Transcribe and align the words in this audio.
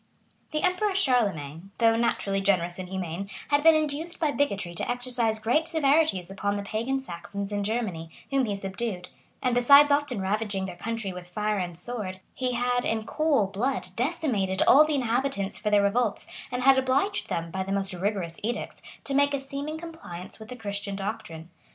The 0.49 0.63
emperor 0.63 0.95
Charlemagne, 0.95 1.69
though 1.77 1.95
naturally 1.95 2.41
generous 2.41 2.79
and 2.79 2.89
humane, 2.89 3.29
had 3.49 3.61
been 3.61 3.75
induced 3.75 4.19
by 4.19 4.31
bigotry 4.31 4.73
to 4.73 4.89
exercise 4.89 5.37
great 5.37 5.67
severities 5.67 6.31
upon 6.31 6.55
the 6.55 6.63
pagan 6.63 6.99
Saxons 6.99 7.51
in 7.51 7.63
Germany, 7.63 8.09
whom 8.31 8.45
he 8.45 8.55
subdued; 8.55 9.09
and 9.43 9.53
besides 9.53 9.91
often 9.91 10.19
ravaging 10.19 10.65
their 10.65 10.75
country 10.75 11.13
with 11.13 11.29
fire 11.29 11.59
and 11.59 11.77
sword, 11.77 12.19
he 12.33 12.53
had, 12.53 12.83
in 12.83 13.05
cool 13.05 13.45
blood, 13.45 13.89
decimated 13.95 14.63
all 14.67 14.83
the 14.83 14.95
inhabitants 14.95 15.59
for 15.59 15.69
their 15.69 15.83
revolts, 15.83 16.25
and 16.51 16.63
had 16.63 16.79
obliged 16.79 17.29
them, 17.29 17.51
by 17.51 17.61
the 17.61 17.71
most 17.71 17.93
rigorous 17.93 18.39
edicts, 18.41 18.81
to 19.03 19.13
make 19.13 19.35
a 19.35 19.39
seeming 19.39 19.77
compliance 19.77 20.39
with 20.39 20.49
the 20.49 20.55
Christian 20.55 20.95
doctrine. 20.95 21.51